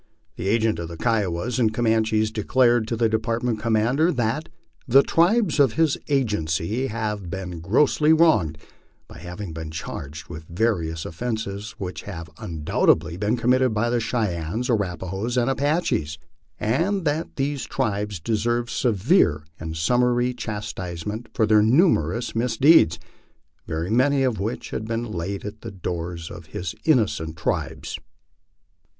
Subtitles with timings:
[0.35, 4.49] The agent of the Kiowas and Comanches declared to the department commander that"
[4.87, 8.57] the tribes of his agency had been grossly wronged
[9.07, 14.69] by having been charged with various offences which had undoubtedly been committed by the Cheyennes,
[14.71, 16.17] Arrapahoes, and Apaches,
[16.59, 22.97] and that these tribes deserved severe and summary chastisement for their numerous misdeeds,
[23.67, 27.99] very many of which had been laid at the doors of his innocent tribes."